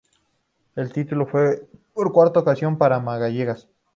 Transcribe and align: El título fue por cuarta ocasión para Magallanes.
El 0.75 0.91
título 0.91 1.27
fue 1.27 1.67
por 1.93 2.11
cuarta 2.11 2.39
ocasión 2.39 2.75
para 2.75 2.99
Magallanes. 2.99 3.67